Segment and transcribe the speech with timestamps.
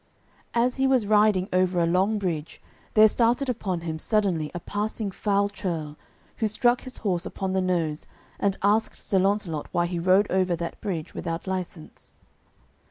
[0.55, 2.59] As he was riding over a long bridge
[2.95, 5.95] there started upon him suddenly a passing foul churl,
[6.37, 8.07] who struck his horse upon the nose
[8.39, 12.15] and asked Sir Launcelot why he rode over that bridge without licence.